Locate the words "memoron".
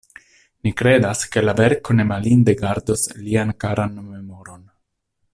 4.07-4.65